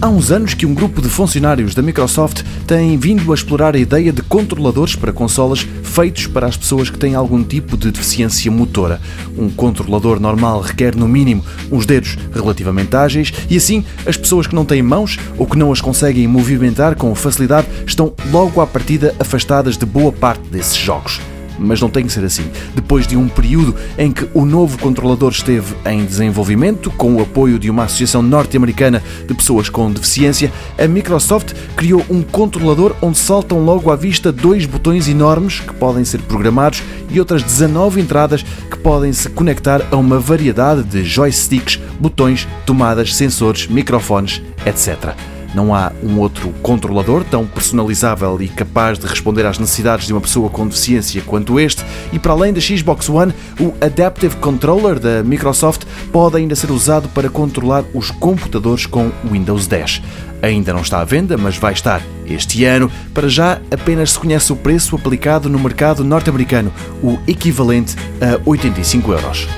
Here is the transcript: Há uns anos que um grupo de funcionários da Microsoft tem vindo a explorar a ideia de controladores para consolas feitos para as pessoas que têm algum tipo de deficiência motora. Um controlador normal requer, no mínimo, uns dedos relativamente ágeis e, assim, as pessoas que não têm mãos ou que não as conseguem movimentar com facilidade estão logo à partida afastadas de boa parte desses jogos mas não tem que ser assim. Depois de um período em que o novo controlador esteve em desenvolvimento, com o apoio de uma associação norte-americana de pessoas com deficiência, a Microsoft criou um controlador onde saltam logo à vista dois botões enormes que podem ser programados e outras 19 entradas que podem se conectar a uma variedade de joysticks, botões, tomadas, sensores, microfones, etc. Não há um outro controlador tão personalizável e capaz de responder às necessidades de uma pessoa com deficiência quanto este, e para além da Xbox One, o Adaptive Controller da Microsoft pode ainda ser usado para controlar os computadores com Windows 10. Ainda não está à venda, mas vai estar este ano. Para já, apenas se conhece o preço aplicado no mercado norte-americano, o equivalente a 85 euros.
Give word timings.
Há 0.00 0.08
uns 0.08 0.30
anos 0.30 0.54
que 0.54 0.64
um 0.64 0.74
grupo 0.74 1.02
de 1.02 1.08
funcionários 1.08 1.74
da 1.74 1.82
Microsoft 1.82 2.44
tem 2.68 2.96
vindo 2.96 3.32
a 3.32 3.34
explorar 3.34 3.74
a 3.74 3.78
ideia 3.80 4.12
de 4.12 4.22
controladores 4.22 4.94
para 4.94 5.12
consolas 5.12 5.66
feitos 5.82 6.28
para 6.28 6.46
as 6.46 6.56
pessoas 6.56 6.88
que 6.88 6.96
têm 6.96 7.16
algum 7.16 7.42
tipo 7.42 7.76
de 7.76 7.90
deficiência 7.90 8.48
motora. 8.48 9.00
Um 9.36 9.50
controlador 9.50 10.20
normal 10.20 10.60
requer, 10.60 10.94
no 10.94 11.08
mínimo, 11.08 11.44
uns 11.68 11.84
dedos 11.84 12.16
relativamente 12.32 12.94
ágeis 12.94 13.32
e, 13.50 13.56
assim, 13.56 13.84
as 14.06 14.16
pessoas 14.16 14.46
que 14.46 14.54
não 14.54 14.64
têm 14.64 14.82
mãos 14.82 15.18
ou 15.36 15.48
que 15.48 15.58
não 15.58 15.72
as 15.72 15.80
conseguem 15.80 16.28
movimentar 16.28 16.94
com 16.94 17.12
facilidade 17.12 17.66
estão 17.84 18.14
logo 18.30 18.60
à 18.60 18.66
partida 18.68 19.12
afastadas 19.18 19.76
de 19.76 19.84
boa 19.84 20.12
parte 20.12 20.48
desses 20.48 20.76
jogos 20.76 21.20
mas 21.58 21.80
não 21.80 21.90
tem 21.90 22.06
que 22.06 22.12
ser 22.12 22.24
assim. 22.24 22.44
Depois 22.74 23.06
de 23.06 23.16
um 23.16 23.28
período 23.28 23.74
em 23.96 24.12
que 24.12 24.28
o 24.34 24.44
novo 24.44 24.78
controlador 24.78 25.30
esteve 25.30 25.74
em 25.86 26.04
desenvolvimento, 26.04 26.90
com 26.90 27.16
o 27.16 27.22
apoio 27.22 27.58
de 27.58 27.70
uma 27.70 27.84
associação 27.84 28.22
norte-americana 28.22 29.02
de 29.26 29.34
pessoas 29.34 29.68
com 29.68 29.90
deficiência, 29.90 30.52
a 30.78 30.86
Microsoft 30.86 31.52
criou 31.76 32.04
um 32.08 32.22
controlador 32.22 32.94
onde 33.02 33.18
saltam 33.18 33.64
logo 33.64 33.90
à 33.90 33.96
vista 33.96 34.30
dois 34.30 34.66
botões 34.66 35.08
enormes 35.08 35.60
que 35.60 35.74
podem 35.74 36.04
ser 36.04 36.20
programados 36.22 36.82
e 37.10 37.18
outras 37.18 37.42
19 37.42 38.00
entradas 38.00 38.42
que 38.42 38.78
podem 38.78 39.12
se 39.12 39.28
conectar 39.28 39.82
a 39.90 39.96
uma 39.96 40.18
variedade 40.18 40.82
de 40.82 41.04
joysticks, 41.04 41.78
botões, 41.98 42.46
tomadas, 42.66 43.14
sensores, 43.14 43.66
microfones, 43.66 44.42
etc. 44.66 45.14
Não 45.54 45.74
há 45.74 45.92
um 46.02 46.18
outro 46.18 46.52
controlador 46.62 47.24
tão 47.24 47.46
personalizável 47.46 48.40
e 48.40 48.48
capaz 48.48 48.98
de 48.98 49.06
responder 49.06 49.46
às 49.46 49.58
necessidades 49.58 50.06
de 50.06 50.12
uma 50.12 50.20
pessoa 50.20 50.50
com 50.50 50.66
deficiência 50.66 51.22
quanto 51.22 51.58
este, 51.58 51.84
e 52.12 52.18
para 52.18 52.32
além 52.32 52.52
da 52.52 52.60
Xbox 52.60 53.08
One, 53.08 53.32
o 53.58 53.72
Adaptive 53.84 54.36
Controller 54.36 54.98
da 54.98 55.22
Microsoft 55.22 55.84
pode 56.12 56.36
ainda 56.36 56.54
ser 56.54 56.70
usado 56.70 57.08
para 57.08 57.30
controlar 57.30 57.84
os 57.94 58.10
computadores 58.10 58.86
com 58.86 59.10
Windows 59.30 59.66
10. 59.66 60.02
Ainda 60.42 60.72
não 60.72 60.82
está 60.82 61.00
à 61.00 61.04
venda, 61.04 61.36
mas 61.36 61.56
vai 61.56 61.72
estar 61.72 62.00
este 62.26 62.64
ano. 62.64 62.90
Para 63.12 63.28
já, 63.28 63.60
apenas 63.72 64.12
se 64.12 64.18
conhece 64.18 64.52
o 64.52 64.56
preço 64.56 64.94
aplicado 64.94 65.48
no 65.48 65.58
mercado 65.58 66.04
norte-americano, 66.04 66.72
o 67.02 67.18
equivalente 67.26 67.96
a 68.20 68.40
85 68.48 69.12
euros. 69.12 69.48